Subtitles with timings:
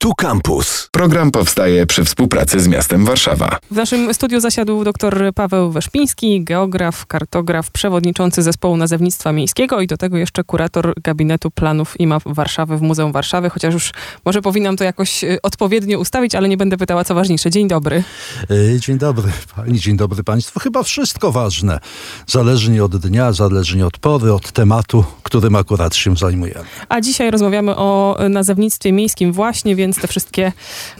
[0.00, 0.88] Tu Campus.
[0.92, 3.58] Program powstaje przy współpracy z miastem Warszawa.
[3.70, 9.96] W naszym studiu zasiadł dr Paweł Weszpiński, geograf, kartograf, przewodniczący zespołu nazewnictwa miejskiego i do
[9.96, 13.92] tego jeszcze kurator gabinetu planów i map Warszawy w Muzeum Warszawy, chociaż już
[14.24, 17.50] może powinnam to jakoś y, odpowiednio ustawić, ale nie będę pytała co ważniejsze.
[17.50, 18.04] Dzień dobry.
[18.50, 20.60] E, dzień dobry pani, dzień dobry państwu.
[20.60, 21.80] Chyba wszystko ważne,
[22.26, 26.64] zależnie od dnia, zależnie od pory, od tematu, którym akurat się zajmujemy.
[26.88, 30.52] A dzisiaj rozmawiamy o nazewnictwie miejskim właśnie, więc te wszystkie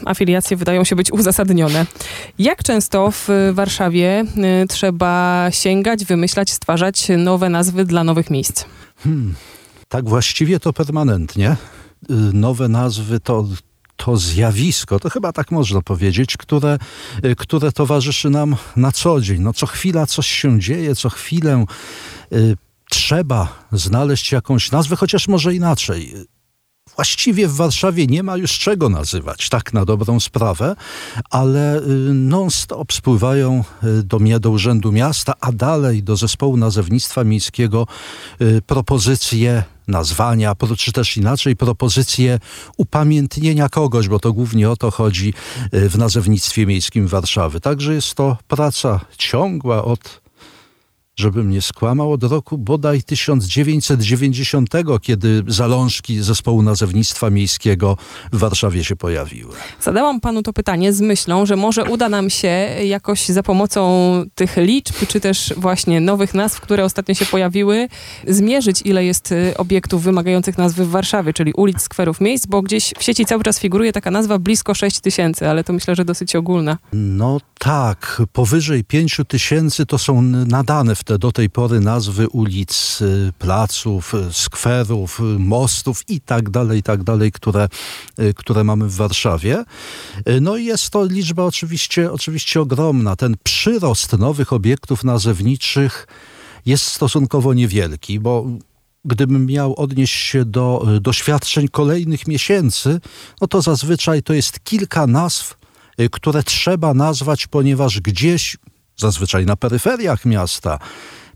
[0.05, 1.85] afiliacje wydają się być uzasadnione.
[2.39, 4.25] Jak często w Warszawie
[4.63, 8.65] y, trzeba sięgać, wymyślać, stwarzać nowe nazwy dla nowych miejsc?
[9.03, 9.35] Hmm,
[9.87, 11.51] tak właściwie to permanentnie.
[11.51, 13.45] Y, Nowe nazwy to
[14.05, 16.77] to zjawisko, to chyba tak można powiedzieć, które,
[17.25, 19.41] y, które towarzyszy nam na co dzień.
[19.41, 21.65] No, co chwila coś się dzieje, co chwilę
[22.33, 22.57] y,
[22.89, 26.13] trzeba znaleźć jakąś nazwę, chociaż może inaczej.
[26.95, 30.75] Właściwie w Warszawie nie ma już czego nazywać, tak na dobrą sprawę,
[31.29, 37.23] ale y, non-stop spływają y, do mnie, do Urzędu Miasta, a dalej do Zespołu Nazewnictwa
[37.23, 37.87] Miejskiego
[38.41, 42.39] y, propozycje nazwania, czy też inaczej propozycje
[42.77, 45.33] upamiętnienia kogoś, bo to głównie o to chodzi
[45.73, 47.59] w nazewnictwie miejskim Warszawy.
[47.59, 50.18] Także jest to praca ciągła od
[51.19, 54.69] żebym nie skłamał, od roku bodaj 1990,
[55.01, 57.97] kiedy zalążki zespołu nazewnictwa miejskiego
[58.33, 59.53] w Warszawie się pojawiły.
[59.81, 62.47] Zadałam panu to pytanie z myślą, że może uda nam się
[62.83, 63.81] jakoś za pomocą
[64.35, 67.87] tych liczb, czy też właśnie nowych nazw, które ostatnio się pojawiły,
[68.27, 72.93] zmierzyć, ile jest y, obiektów wymagających nazwy w Warszawie, czyli ulic, skwerów, miejsc, bo gdzieś
[72.99, 76.35] w sieci cały czas figuruje taka nazwa blisko 6 tysięcy, ale to myślę, że dosyć
[76.35, 76.77] ogólna.
[76.93, 83.01] No tak, powyżej 5 tysięcy to są nadane w te do tej pory nazwy ulic,
[83.01, 87.67] y, placów, y, skwerów, y, mostów i tak dalej, i tak dalej, które,
[88.35, 89.63] które mamy w Warszawie.
[90.41, 93.15] No i jest to liczba oczywiście, oczywiście ogromna.
[93.15, 96.07] Ten przyrost nowych obiektów nazewniczych
[96.65, 98.45] jest stosunkowo niewielki, bo
[99.05, 102.99] gdybym miał odnieść się do doświadczeń kolejnych miesięcy,
[103.41, 105.57] no to zazwyczaj to jest kilka nazw,
[106.11, 108.57] które trzeba nazwać, ponieważ gdzieś,
[108.99, 110.79] zazwyczaj na peryferiach miasta,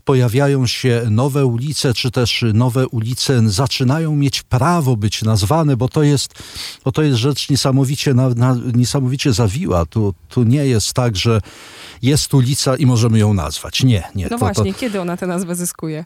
[0.04, 6.02] pojawiają się nowe ulice, czy też nowe ulice zaczynają mieć prawo być nazwane, bo to
[6.02, 6.34] jest,
[6.84, 9.86] bo to jest rzecz niesamowicie, na, na, niesamowicie zawiła.
[9.86, 11.40] Tu, tu nie jest tak, że
[12.02, 13.82] jest ulica i możemy ją nazwać.
[13.82, 14.24] Nie, nie.
[14.24, 16.04] No to, to, właśnie, kiedy ona tę nazwę zyskuje?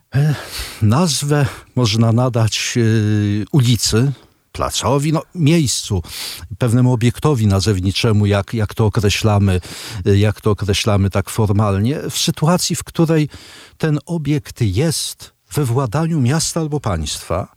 [0.81, 1.45] Nazwę
[1.75, 4.11] można nadać y, ulicy,
[4.51, 6.03] placowi, no, miejscu,
[6.57, 9.61] pewnemu obiektowi nazewniczemu, jak, jak to określamy,
[10.05, 13.29] jak to określamy tak formalnie, w sytuacji, w której
[13.77, 17.55] ten obiekt jest we władaniu miasta albo państwa,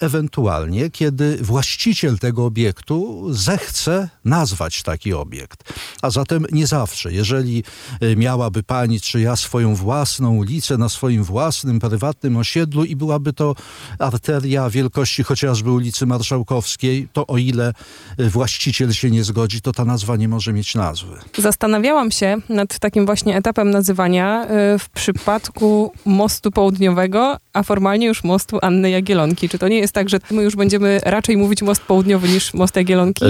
[0.00, 5.72] ewentualnie, kiedy właściciel tego obiektu zechce nazwać taki obiekt.
[6.02, 7.12] A zatem nie zawsze.
[7.12, 7.64] Jeżeli
[8.02, 13.32] y, miałaby pani czy ja swoją własną ulicę na swoim własnym, prywatnym osiedlu i byłaby
[13.32, 13.54] to
[13.98, 17.72] arteria wielkości chociażby ulicy Marszałkowskiej, to o ile
[18.20, 21.16] y, właściciel się nie zgodzi, to ta nazwa nie może mieć nazwy.
[21.38, 28.24] Zastanawiałam się nad takim właśnie etapem nazywania y, w przypadku mostu południowego, a formalnie już
[28.24, 29.48] mostu Anny Jagielonki.
[29.48, 32.76] Czy to nie jest tak, że my już będziemy raczej mówić most południowy niż most
[32.76, 33.24] Jagielonki?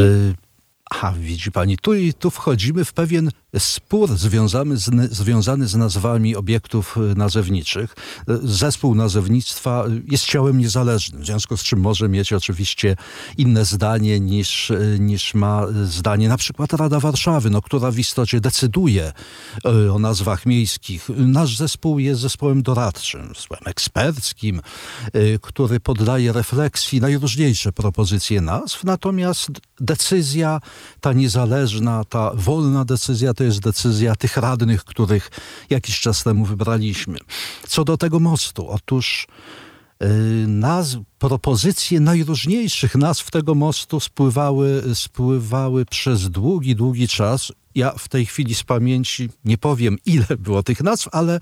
[0.90, 6.36] Aha, widzi pani, tu i tu wchodzimy w pewien spór związany z, związany z nazwami
[6.36, 7.94] obiektów y, nazewniczych.
[8.30, 12.96] Y, Zespół nazewnictwa y, jest ciałem niezależnym, w związku z czym może mieć oczywiście
[13.38, 19.12] inne zdanie niż, niż ma zdanie na przykład Rada Warszawy, no, która w istocie decyduje
[19.92, 21.08] o nazwach miejskich.
[21.16, 24.60] Nasz zespół jest zespołem doradczym, zespołem eksperckim,
[25.40, 29.50] który poddaje refleksji najróżniejsze propozycje nazw, natomiast
[29.80, 30.60] decyzja
[31.00, 35.30] ta niezależna, ta wolna decyzja to jest decyzja tych radnych, których
[35.70, 37.18] jakiś czas temu wybraliśmy.
[37.68, 39.26] Co do tego mostu, otóż
[40.02, 40.06] y,
[40.48, 47.52] nazw, propozycje najróżniejszych nazw tego mostu spływały, spływały przez długi, długi czas.
[47.74, 51.40] Ja w tej chwili z pamięci nie powiem, ile było tych nazw, ale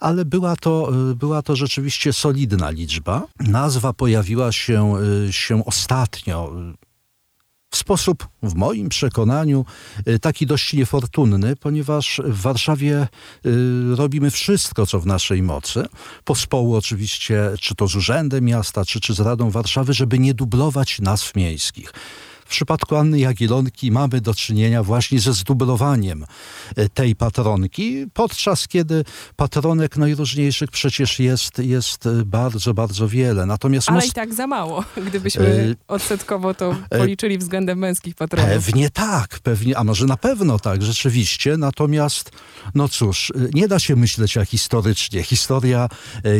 [0.00, 3.26] ale była to, y, była to rzeczywiście solidna liczba.
[3.40, 4.94] Nazwa pojawiła się,
[5.28, 6.52] y, się ostatnio
[7.70, 9.64] w sposób, w moim przekonaniu,
[10.08, 13.08] y, taki dość niefortunny, ponieważ w Warszawie
[13.46, 15.86] y, robimy wszystko, co w naszej mocy,
[16.24, 20.98] pospołu oczywiście, czy to z Urzędem Miasta, czy, czy z Radą Warszawy, żeby nie dublować
[20.98, 21.92] nazw miejskich.
[22.46, 26.26] W przypadku Anny Jagielonki mamy do czynienia właśnie ze zdublowaniem
[26.76, 29.04] e, tej patronki, podczas kiedy
[29.36, 33.46] patronek najróżniejszych przecież jest, jest e, bardzo, bardzo wiele.
[33.46, 38.50] Natomiast Ale i tak za mało, gdybyśmy odsetkowo to policzyli względem męskich patronów.
[38.50, 41.56] Pewnie tak, pewnie, a może na pewno tak, rzeczywiście.
[41.56, 42.30] Natomiast,
[42.74, 45.22] no cóż, nie da się myśleć jak historycznie.
[45.22, 45.88] Historia,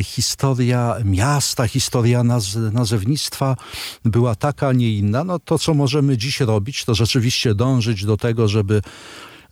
[0.02, 3.56] historia miasta, historia naz nazewnictwa
[4.04, 5.24] była taka, a nie inna.
[5.24, 8.82] No to, co możemy dziś robić, to rzeczywiście dążyć do tego, żeby,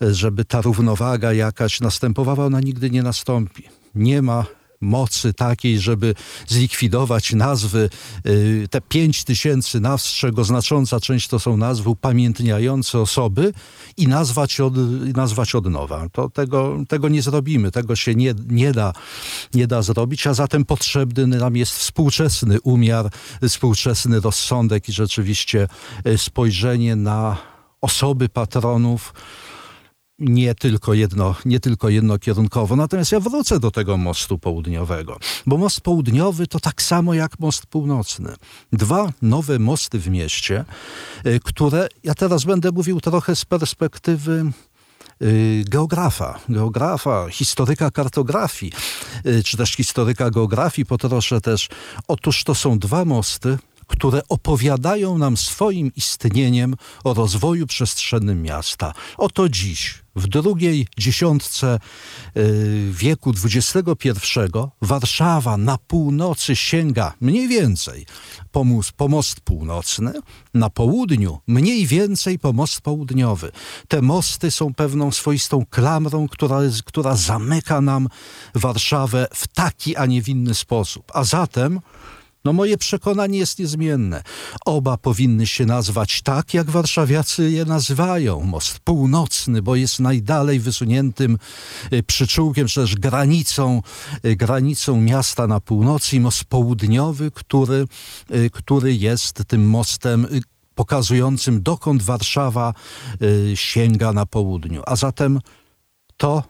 [0.01, 2.47] żeby ta równowaga jakaś następowała.
[2.47, 3.63] Ona nigdy nie nastąpi.
[3.95, 4.45] Nie ma
[4.85, 6.15] mocy takiej, żeby
[6.47, 7.91] zlikwidować nazwy,
[8.27, 13.53] y, te pięć tysięcy nazw, z czego znacząca część to są nazwy upamiętniające osoby
[13.97, 14.75] i nazwać od,
[15.17, 16.09] nazwać od nowa.
[16.13, 18.93] To tego, tego nie zrobimy, tego się nie, nie, da,
[19.55, 23.11] nie da zrobić, a zatem potrzebny nam jest współczesny umiar,
[23.49, 25.69] współczesny rozsądek i rzeczywiście
[26.07, 27.37] y, spojrzenie na
[27.81, 29.13] osoby patronów,
[30.19, 32.77] nie tylko, jedno, nie tylko jednokierunkowo.
[32.77, 37.67] Natomiast ja wrócę do tego mostu południowego, bo most południowy to tak samo jak most
[37.67, 38.35] północny.
[38.73, 40.65] Dwa nowe mosty w mieście,
[41.27, 44.45] y, które ja teraz będę mówił trochę z perspektywy
[45.23, 48.73] y, geografa, geografa, historyka kartografii,
[49.27, 51.69] y, czy też historyka geografii, potroszę też.
[52.09, 58.95] Otóż to są dwa mosty, które opowiadają nam swoim istnieniem o rozwoju przestrzennym miasta.
[59.19, 61.79] Oto dziś, w drugiej dziesiątce
[62.37, 64.11] y, wieku XXI,
[64.83, 68.07] Warszawa na północy sięga mniej więcej
[68.53, 68.65] po,
[68.97, 70.13] po most północny,
[70.55, 73.53] na południu mniej więcej po most południowy.
[73.89, 78.09] Te mosty są pewną swoistą klamrą, która, która zamyka nam
[78.55, 81.13] Warszawę w taki, a nie w inny sposób.
[81.15, 81.81] A zatem
[82.45, 84.23] no moje przekonanie jest niezmienne.
[84.65, 88.41] Oba powinny się nazwać tak, jak warszawiacy je nazywają.
[88.41, 91.39] Most północny, bo jest najdalej wysuniętym
[91.93, 93.83] y, przyczółkiem, czy też granicą,
[94.25, 97.87] y, granicą miasta na północy i most południowy, który,
[98.35, 100.27] y, który jest tym mostem
[100.75, 102.75] pokazującym, dokąd Warszawa
[103.55, 104.83] sięga na południu.
[104.87, 105.41] A zatem
[106.17, 106.43] to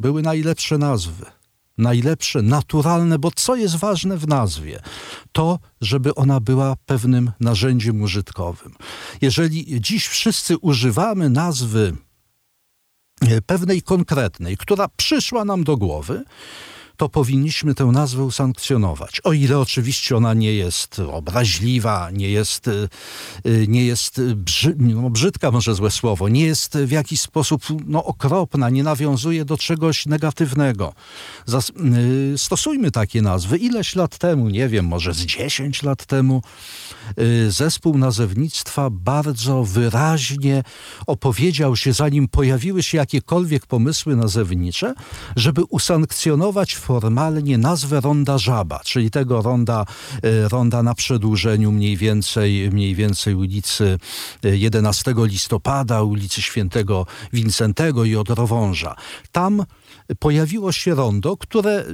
[0.00, 1.41] były najlepsze nazwy
[1.82, 4.80] najlepsze, naturalne, bo co jest ważne w nazwie?
[5.32, 8.74] To, żeby ona była pewnym narzędziem użytkowym.
[9.20, 11.96] Jeżeli dziś wszyscy używamy nazwy
[13.20, 16.24] e, pewnej konkretnej, która przyszła nam do głowy,
[17.02, 19.20] to powinniśmy tę nazwę usankcjonować.
[19.24, 22.88] O ile oczywiście ona nie jest obraźliwa, nie jest, y,
[23.46, 28.04] y, nie jest brzy, no brzydka, może złe słowo, nie jest w jakiś sposób no,
[28.04, 30.92] okropna, nie nawiązuje do czegoś negatywnego.
[31.46, 31.70] Zas
[32.34, 33.58] y, stosujmy takie nazwy.
[33.58, 36.42] Ileś lat temu, nie wiem, może z 10 lat temu,
[37.48, 40.62] zespół nazewnictwa bardzo wyraźnie
[41.06, 44.94] opowiedział się, zanim pojawiły się jakiekolwiek pomysły nazewnicze,
[45.36, 49.84] żeby usankcjonować formalnie nazwę ronda Żaba, czyli tego ronda,
[50.22, 53.98] e, ronda na przedłużeniu mniej więcej, mniej więcej ulicy
[54.42, 58.96] 11 e, listopada, ulicy Świętego Wincentego i Odrowąża.
[59.32, 59.64] Tam
[60.18, 61.84] pojawiło się rondo, które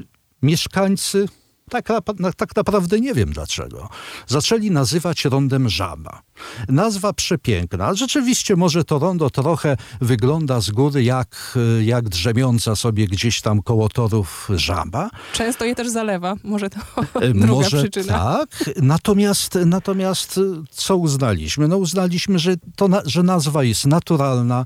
[0.42, 1.28] mieszkańcy
[1.68, 1.88] tak,
[2.36, 3.88] tak, naprawdę nie wiem dlaczego.
[4.26, 6.22] Zaczęli nazywać rondem żaba.
[6.68, 7.94] Nazwa przepiękna.
[7.94, 13.88] Rzeczywiście może to rondo trochę wygląda z góry jak, jak drzemiąca sobie gdzieś tam koło
[13.88, 15.10] torów żaba.
[15.32, 16.34] Często je też zalewa.
[16.44, 16.78] Może to
[17.20, 18.12] e, druga może przyczyna.
[18.12, 18.70] tak.
[18.82, 21.68] Natomiast, natomiast co uznaliśmy?
[21.68, 24.64] No uznaliśmy, że, to, że nazwa jest naturalna,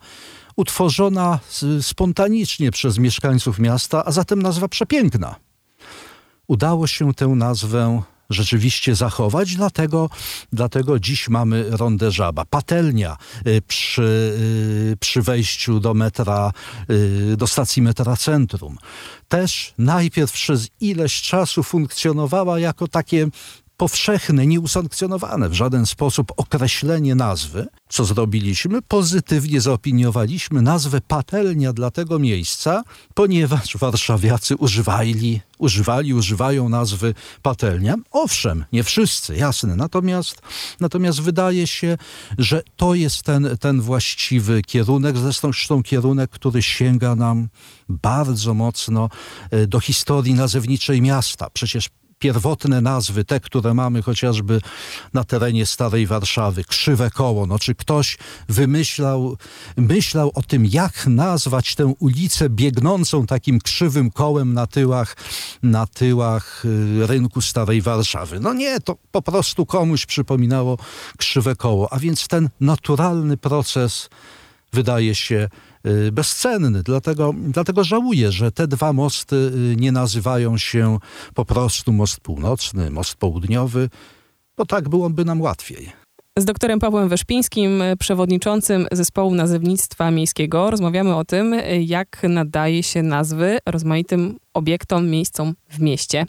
[0.56, 1.38] utworzona
[1.80, 5.36] spontanicznie przez mieszkańców miasta, a zatem nazwa przepiękna
[6.52, 10.10] udało się tę nazwę rzeczywiście zachować, dlatego,
[10.52, 12.44] dlatego dziś mamy Rondę Żaba.
[12.44, 13.16] Patelnia
[13.46, 14.02] y, przy,
[14.92, 16.52] y, przy wejściu do metra,
[16.90, 18.78] y, do stacji metra Centrum.
[19.28, 23.28] Też najpierw przez ileś czasu funkcjonowała jako takie
[23.82, 28.82] powszechne, nieusankcjonowane w żaden sposób określenie nazwy, co zrobiliśmy?
[28.82, 32.82] Pozytywnie zaopiniowaliśmy nazwę patelnia dla tego miejsca,
[33.14, 37.94] ponieważ warszawiacy używali, używali, używają nazwy patelnia.
[38.10, 39.76] Owszem, nie wszyscy, jasne.
[39.76, 40.42] Natomiast,
[40.80, 41.98] natomiast wydaje się,
[42.38, 47.48] że to jest ten, ten właściwy kierunek, zresztą, zresztą kierunek, który sięga nam
[47.88, 49.08] bardzo mocno
[49.50, 51.50] e, do historii nazewniczej miasta.
[51.52, 51.88] Przecież
[52.22, 54.60] pierwotne nazwy, te, które mamy chociażby
[55.12, 59.36] na terenie Starej Warszawy, Krzywe Koło, no czy ktoś wymyślał,
[59.76, 65.16] myślał o tym, jak nazwać tę ulicę biegnącą takim krzywym kołem na tyłach,
[65.62, 68.40] na tyłach y, rynku Starej Warszawy.
[68.40, 70.78] No nie, to po prostu komuś przypominało
[71.18, 74.08] Krzywe Koło, a więc ten naturalny proces
[74.72, 75.48] wydaje się
[76.12, 76.82] bezcenny.
[76.82, 80.98] Dlatego, dlatego żałuję, że te dwa mosty y, nie nazywają się
[81.34, 83.90] po prostu Most Północny, Most Południowy,
[84.56, 86.01] bo tak byłoby nam łatwiej.
[86.38, 93.58] Z doktorem Pawłem Weszpińskim, przewodniczącym zespołu nazewnictwa miejskiego, rozmawiamy o tym, jak nadaje się nazwy
[93.66, 96.26] rozmaitym obiektom, miejscom w mieście.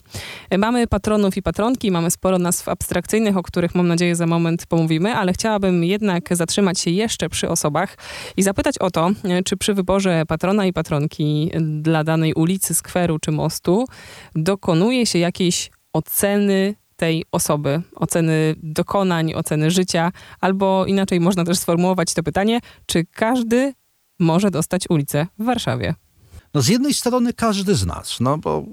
[0.58, 5.14] Mamy patronów i patronki, mamy sporo nazw abstrakcyjnych, o których mam nadzieję za moment pomówimy,
[5.14, 7.96] ale chciałabym jednak zatrzymać się jeszcze przy osobach
[8.36, 9.10] i zapytać o to,
[9.44, 13.84] czy przy wyborze patrona i patronki dla danej ulicy, skweru czy mostu
[14.34, 22.14] dokonuje się jakiejś oceny tej osoby, oceny dokonań, oceny życia, albo inaczej można też sformułować
[22.14, 23.74] to pytanie, czy każdy
[24.18, 25.94] może dostać ulicę w Warszawie?
[26.54, 28.64] No z jednej strony każdy z nas, no bo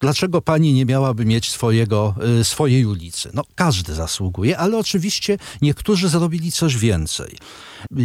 [0.00, 3.30] dlaczego pani nie miałaby mieć swojego, y, swojej ulicy?
[3.34, 7.36] No każdy zasługuje, ale oczywiście niektórzy zrobili coś więcej.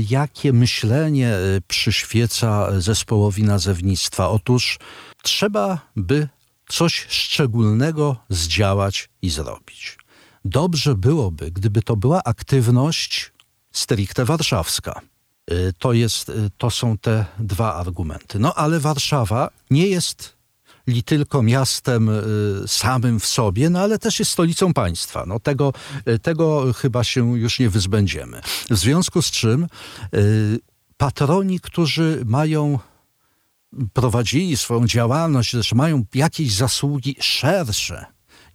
[0.10, 4.30] Jakie myślenie y, przyświeca zespołowi nazewnictwa?
[4.30, 4.80] Otóż
[5.24, 6.28] trzeba by
[6.68, 9.98] coś szczególnego zdziałać i zrobić.
[10.46, 13.32] Dobrze byłoby, gdyby to była aktywność
[13.72, 15.02] stricte warszawska.
[15.52, 18.40] Y, to, jest, y, to są te dwa argumenty.
[18.40, 20.36] No ale Warszawa nie jest
[20.88, 22.24] li tylko miastem y,
[22.68, 25.24] samym w sobie, no ale też jest stolicą państwa.
[25.28, 25.74] No tego,
[26.22, 28.42] tego chyba się już nie wyzbędziemy.
[28.70, 29.68] W związku z czym
[30.98, 32.80] patroni, którzy mają
[33.94, 38.06] prowadzili swoją działalność, też mają jakieś zasługi szersze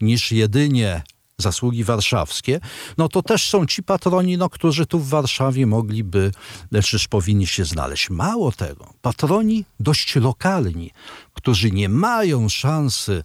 [0.01, 1.03] niż jedynie
[1.41, 2.61] zasługi warszawskie,
[2.99, 6.33] no to też są ci patroni, no, którzy tu w Warszawie mogliby,
[6.73, 8.11] też powinni się znaleźć.
[8.11, 10.91] Mało tego, patroni dość lokalni,
[11.33, 13.23] którzy nie mają szansy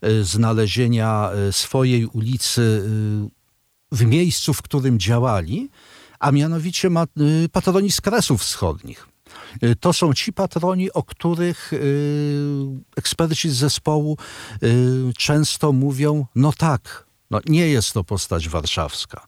[0.00, 5.70] e, znalezienia e, swojej ulicy e, w miejscu, w którym działali,
[6.18, 6.90] a mianowicie
[7.52, 9.15] patroni z Kresów Wschodnich.
[9.62, 11.78] Y, to są ci patroni, o których y,
[12.96, 14.16] eksperci z zespołu
[14.62, 19.26] y, często mówią, no tak, no nie jest to postać warszawska,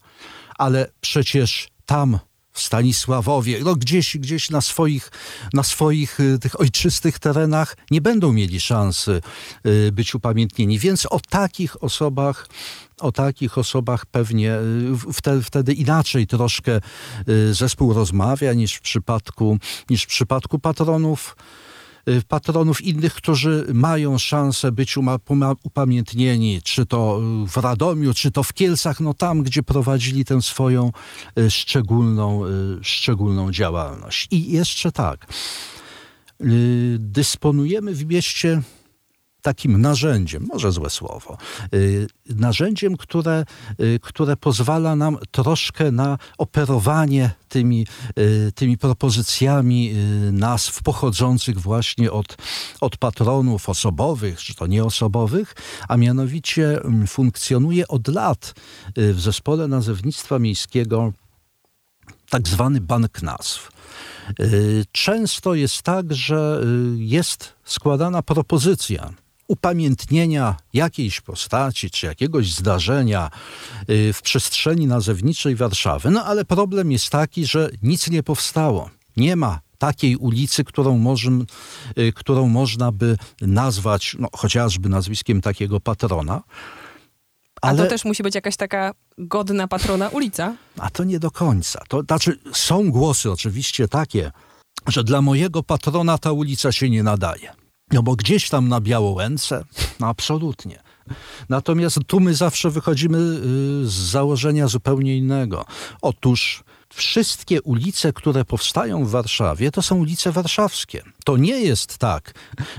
[0.57, 2.19] ale przecież tam
[2.61, 5.11] Stanisławowie, no gdzieś, gdzieś na swoich,
[5.53, 9.21] na swoich tych ojczystych terenach nie będą mieli szansy
[9.91, 10.79] być upamiętnieni.
[10.79, 12.47] Więc o takich osobach
[12.99, 14.53] o takich osobach pewnie
[15.09, 16.81] y, wtedy, wtedy inaczej troszkę
[17.29, 19.57] y, zespół rozmawia niż w przypadku,
[19.89, 21.68] niż w przypadku patronów y,
[22.27, 24.95] patronów innych, którzy mają szansę być
[25.63, 30.91] upamiętnieni, czy to w Radomiu, czy to w Kielcach, no tam, gdzie prowadzili tę swoją
[31.49, 32.41] szczególną,
[32.81, 34.27] szczególną działalność.
[34.31, 35.27] I jeszcze tak,
[36.99, 38.61] dysponujemy w mieście
[39.41, 41.37] takim narzędziem, może złe słowo,
[41.73, 43.45] y, narzędziem, które,
[43.79, 47.87] y, które pozwala nam troszkę na operowanie tymi,
[48.19, 49.93] y, tymi propozycjami
[50.31, 52.37] nazw pochodzących właśnie od,
[52.81, 55.55] od patronów osobowych, czy to nieosobowych,
[55.87, 58.53] a mianowicie mm, funkcjonuje od lat
[58.95, 61.13] w zespole nazewnictwa miejskiego
[62.29, 63.71] tak zwany bank nazw.
[64.91, 66.61] Często jest tak, że
[66.97, 69.13] jest składana propozycja
[69.49, 73.29] upamiętnienia jakiejś postaci czy jakiegoś zdarzenia
[73.89, 76.11] y, w przestrzeni nazewniczej Warszawy.
[76.11, 78.89] No ale problem jest taki, że nic nie powstało.
[79.17, 81.45] Nie ma takiej ulicy, którą, możem,
[81.97, 86.41] y, którą można by nazwać no, chociażby nazwiskiem takiego patrona.
[87.61, 87.81] Ale...
[87.81, 90.55] A to też musi być jakaś taka godna patrona ulica?
[90.77, 91.81] A to nie do końca.
[91.87, 94.31] To znaczy, są głosy oczywiście takie,
[94.87, 97.58] że dla mojego patrona ta ulica się nie nadaje.
[97.91, 99.63] No bo gdzieś tam na Białołęce,
[99.99, 100.79] no absolutnie.
[101.49, 105.65] Natomiast tu my zawsze wychodzimy y, z założenia zupełnie innego.
[106.01, 111.03] Otóż wszystkie ulice, które powstają w Warszawie, to są ulice warszawskie.
[111.25, 112.33] To nie jest tak,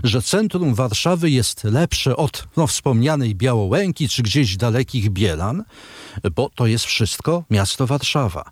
[0.04, 5.64] że centrum Warszawy jest lepsze od no, wspomnianej Białołęki czy gdzieś dalekich Bielan,
[6.36, 8.50] bo to jest wszystko miasto Warszawa.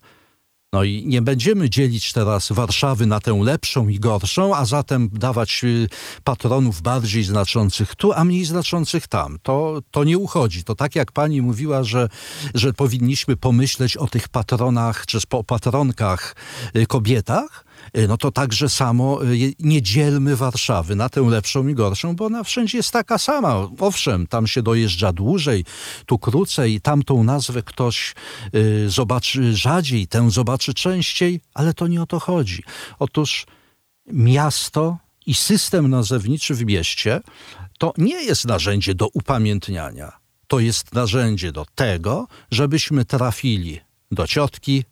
[0.73, 5.61] No i nie będziemy dzielić teraz Warszawy na tę lepszą i gorszą, a zatem dawać
[5.65, 5.89] y,
[6.25, 9.39] patronów bardziej znaczących tu, a mniej znaczących tam.
[9.43, 10.65] To, to nie uchodzi.
[10.65, 12.09] To tak jak pani mówiła, że,
[12.55, 16.37] że powinniśmy pomyśleć o tych patronach, czy o patronkach
[16.77, 17.65] y, kobietach,
[18.09, 19.21] no to także samo
[19.59, 23.69] nie dzielmy Warszawy na tę lepszą i gorszą, bo ona wszędzie jest taka sama.
[23.79, 25.65] Owszem, tam się dojeżdża dłużej,
[26.07, 28.15] tu krócej, tamtą nazwę ktoś
[28.87, 32.63] zobaczy rzadziej, tę zobaczy częściej, ale to nie o to chodzi.
[32.99, 33.47] Otóż
[34.13, 37.21] miasto i system nazewniczy w mieście
[37.79, 40.13] to nie jest narzędzie do upamiętniania.
[40.47, 43.81] To jest narzędzie do tego, żebyśmy trafili
[44.11, 44.85] do ciotki,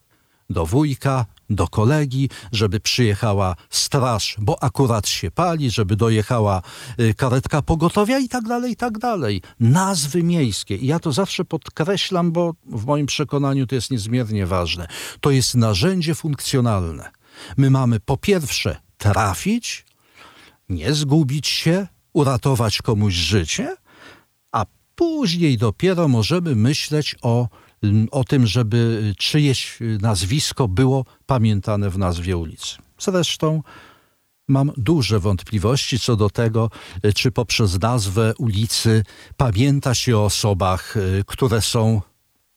[0.50, 6.62] do wujka, do kolegi, żeby przyjechała straż, bo akurat się pali, żeby dojechała
[7.00, 9.43] y, karetka pogotowia i tak dalej, i tak dalej.
[9.61, 10.76] Nazwy miejskie.
[10.76, 14.87] I ja to zawsze podkreślam, bo w moim przekonaniu to jest niezmiernie ważne.
[15.21, 17.11] To jest narzędzie funkcjonalne.
[17.57, 19.85] My mamy po pierwsze trafić,
[20.69, 23.76] nie zgubić się, uratować komuś życie,
[24.97, 27.49] później dopiero możemy myśleć o,
[28.11, 32.76] o tym, żeby czyjeś nazwisko było pamiętane w nazwie ulicy.
[32.99, 33.62] Zresztą
[34.49, 36.71] mam duże wątpliwości co do tego,
[37.15, 39.03] czy poprzez nazwę ulicy
[39.37, 40.95] pamięta się o osobach,
[41.26, 42.03] które są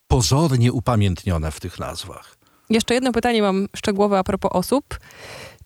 [0.08, 2.38] pozornie upamiętnione w tych nazwach.
[2.70, 5.00] Jeszcze jedno pytanie mam szczegółowe a propos osób.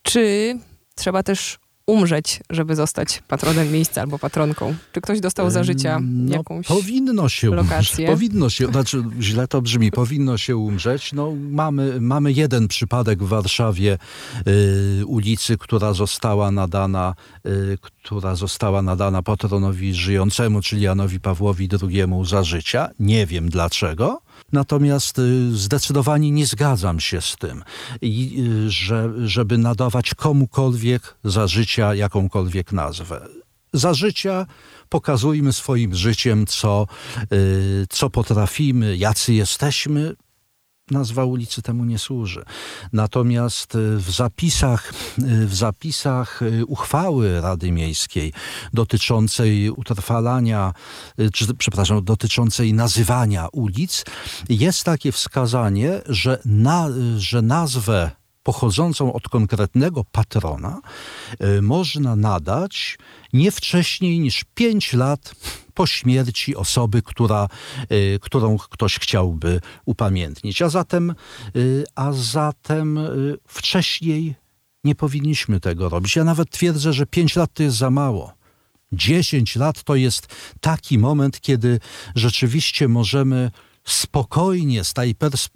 [0.02, 0.56] Czy
[0.96, 4.76] trzeba też umrzeć, żeby zostać patronem miejsca albo patronką?
[4.92, 7.80] Czy ktoś dostał za życia no, jakąś powinno się lokację?
[7.80, 8.08] Umrzeć.
[8.08, 11.14] Powinno się, znaczy źle to brzmi, powinno się umrzeć.
[11.14, 13.98] No, mamy, mamy jeden przypadek w Warszawie
[15.02, 22.04] y, ulicy, która została nadana, y, która została nadana patronowi żyjącemu, czyli Janowi Pawłowi II
[22.26, 22.90] za życia.
[23.00, 24.22] Nie wiem dlaczego.
[24.54, 27.64] Natomiast y, zdecydowanie nie zgadzam się z tym,
[28.04, 33.28] y, że, żeby nadawać komukolwiek za życia jakąkolwiek nazwę.
[33.74, 34.46] Za życia
[34.90, 36.88] pokazujmy swoim życiem, co,
[37.34, 40.16] y, co potrafimy, jacy jesteśmy,
[40.92, 42.44] nazwa ulicy temu nie służy.
[42.94, 48.34] Natomiast y, w zapisach, y, w zapisach y, uchwały Rady Miejskiej
[48.74, 50.74] dotyczącej utrwalania,
[51.34, 54.06] czy, przepraszam, dotyczącej nazywania ulic,
[54.50, 56.88] jest takie wskazanie, że, na,
[57.18, 58.12] że nazwę
[58.44, 60.82] pochodzącą od konkretnego patrona
[61.62, 62.98] można nadać
[63.34, 65.36] nie wcześniej niż 5 lat
[65.74, 67.48] po śmierci osoby, która,
[67.92, 70.62] y, którą ktoś chciałby upamiętnić.
[70.62, 71.16] A zatem,
[71.56, 73.00] y, a zatem
[73.48, 74.36] wcześniej
[74.84, 76.16] nie powinniśmy tego robić.
[76.16, 78.34] Ja nawet twierdzę, że 5 lat to jest za mało.
[78.92, 80.28] 10 lat to jest
[80.62, 81.80] taki moment, kiedy
[82.16, 83.52] rzeczywiście możemy
[83.86, 85.16] spokojnie, z tej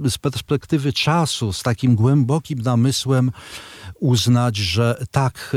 [0.10, 3.32] z perspektywy czasu, z takim głębokim namysłem
[4.00, 5.56] uznać, że tak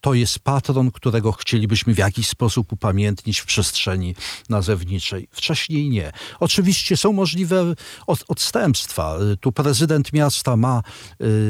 [0.00, 4.14] to jest patron, którego chcielibyśmy w jakiś sposób upamiętnić w przestrzeni
[4.48, 5.28] nazewniczej.
[5.30, 6.12] Wcześniej nie.
[6.40, 7.74] Oczywiście są możliwe
[8.06, 9.16] od, odstępstwa.
[9.40, 10.82] Tu prezydent miasta ma,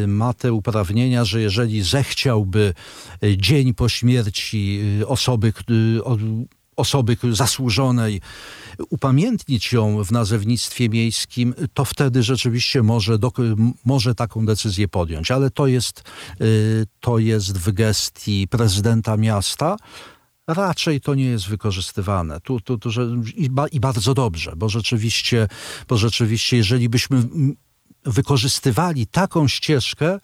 [0.02, 2.74] y, ma te uprawnienia, że jeżeli zechciałby
[3.24, 5.52] y, dzień po śmierci y, osoby,
[6.76, 8.20] osoby zasłużonej,
[8.90, 13.32] upamiętnić ją w nazewnictwie miejskim, to wtedy rzeczywiście może, do,
[13.84, 15.30] może taką decyzję podjąć.
[15.30, 16.02] Ale to jest,
[16.40, 19.76] y, to jest w gestii prezydenta miasta
[20.46, 22.40] raczej to nie jest wykorzystywane.
[22.40, 25.48] Tu, tu, tu, że, i, ba, I bardzo dobrze, bo rzeczywiście,
[25.88, 27.28] bo rzeczywiście, jeżeli byśmy
[28.04, 30.18] wykorzystywali taką ścieżkę,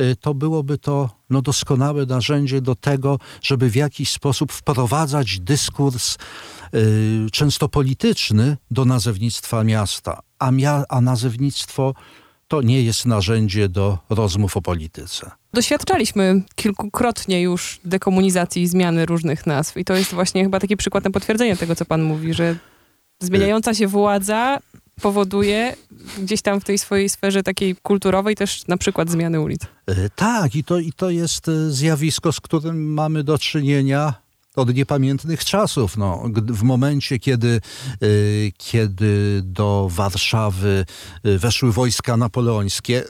[0.00, 6.16] y, to byłoby to no, doskonałe narzędzie do tego, żeby w jakiś sposób wprowadzać dyskurs
[6.74, 10.20] y, często polityczny do nazewnictwa miasta.
[10.38, 11.94] A, mia a nazewnictwo
[12.48, 15.30] to nie jest narzędzie do rozmów o polityce.
[15.52, 19.76] Doświadczaliśmy kilkukrotnie już dekomunizacji i zmiany różnych nazw.
[19.76, 22.56] I to jest właśnie chyba taki przykład na potwierdzenie tego, co pan mówi, że
[23.20, 24.58] zmieniająca się władza
[25.02, 25.76] powoduje
[26.18, 29.62] gdzieś tam w tej swojej sferze takiej kulturowej też na przykład zmiany ulic.
[29.86, 34.14] E, tak, i to, i to jest e, zjawisko, z którym mamy do czynienia
[34.56, 35.96] od niepamiętnych czasów.
[35.96, 38.06] No, w momencie, kiedy, e,
[38.56, 40.86] kiedy do Warszawy
[41.24, 43.04] weszły wojska napoleońskie,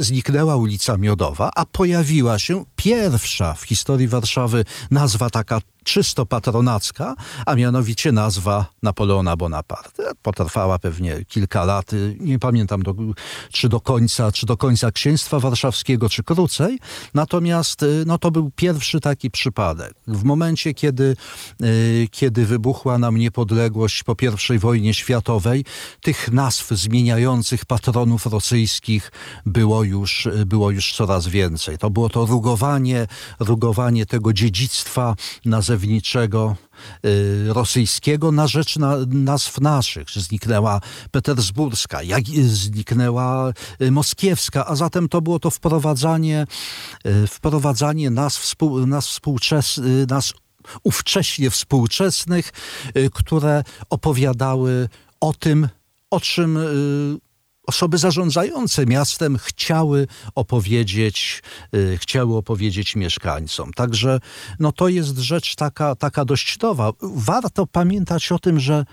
[0.00, 7.14] zniknęła ulica Miodowa, a pojawiła się pierwsza w historii Warszawy nazwa taka czysto patronacka,
[7.46, 10.12] a mianowicie nazwa Napoleona Bonaparte.
[10.22, 12.94] Potrwała pewnie kilka lat, nie pamiętam do,
[13.52, 16.78] czy do końca, czy do końca księstwa warszawskiego, czy krócej.
[17.14, 19.94] Natomiast y, no, to był pierwszy taki przypadek.
[20.06, 21.16] W momencie, kiedy,
[21.62, 24.16] y, kiedy wybuchła nam niepodległość po
[24.54, 25.64] I wojnie światowej,
[26.00, 29.12] tych nazw zmieniających patronów rosyjskich
[29.46, 31.78] było już, było już coraz więcej.
[31.78, 33.06] To było to rugowanie
[33.38, 35.75] rugowanie, tego dziedzictwa nazewniczego
[37.04, 40.10] y, rosyjskiego na rzecz na, nazw naszych.
[40.10, 46.46] Zniknęła petersburska, jak zniknęła y, moskiewska, a zatem to było to wprowadzanie,
[47.06, 50.32] y, wprowadzanie nazw, współ, nazw współczesnych, nazw
[50.82, 52.52] ówcześnie współczesnych,
[53.12, 54.88] które opowiadały
[55.20, 55.68] o tym,
[56.10, 56.58] o czym
[57.66, 61.42] osoby zarządzające miastem chciały opowiedzieć,
[61.74, 63.72] y, chciały opowiedzieć mieszkańcom.
[63.72, 64.20] Także
[64.58, 66.92] no, to jest rzecz taka, taka dość nowa.
[67.02, 68.84] Warto pamiętać o tym, że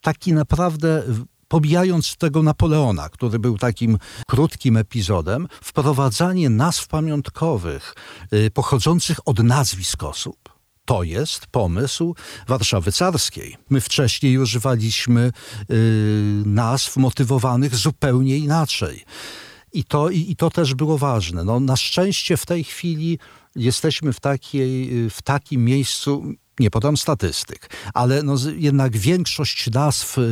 [0.00, 1.02] taki naprawdę
[1.48, 7.94] pomijając tego Napoleona, który był takim krótkim epizodem, wprowadzanie nazw pamiątkowych
[8.32, 10.51] y, pochodzących od nazwisk osób
[10.84, 12.14] to jest pomysł
[12.48, 13.56] Warszawy Carskiej.
[13.70, 15.32] My wcześniej używaliśmy
[15.70, 15.74] y,
[16.46, 19.04] nazw motywowanych zupełnie inaczej.
[19.72, 21.44] I to, i, i to też było ważne.
[21.44, 23.18] No, na szczęście w tej chwili
[23.56, 30.22] jesteśmy w, takiej, w takim miejscu, nie podam statystyk, ale no, jednak większość nazw, y,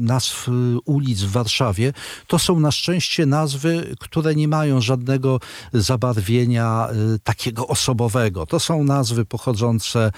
[0.00, 0.48] nazw
[0.84, 1.92] ulic w Warszawie
[2.26, 5.40] to są na szczęście nazwy, które nie mają żadnego
[5.72, 8.46] zabarwienia y, takiego osobowego.
[8.46, 10.12] To są nazwy pochodzące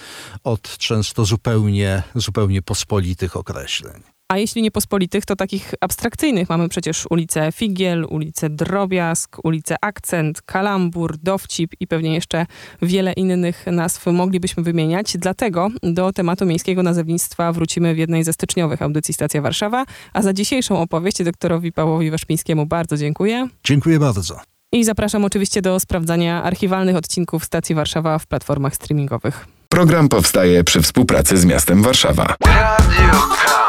[0.45, 4.18] od często zupełnie, zupełnie pospolitych określeń.
[4.33, 10.43] A jeśli nie pospolitych, to takich abstrakcyjnych mamy przecież ulicę Figiel, ulicę Drobiazg, ulicę Akcent,
[10.43, 12.47] Kalambur, Dowcip i pewnie jeszcze
[12.83, 15.17] wiele innych nazw moglibyśmy wymieniać.
[15.19, 19.85] Dlatego do tematu miejskiego nazewnictwa wrócimy w jednej ze styczniowych audycji Stacja Warszawa.
[20.13, 23.49] A za dzisiejszą opowieść doktorowi Pawłowi Waszpińskiemu bardzo dziękuję.
[23.65, 24.41] Dziękuję bardzo.
[24.73, 29.47] I zapraszam oczywiście do sprawdzania archiwalnych odcinków Stacji Warszawa w platformach streamingowych.
[29.69, 32.35] Program powstaje przy współpracy z miastem Warszawa.
[32.47, 33.68] Radio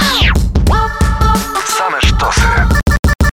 [0.00, 0.49] Campus.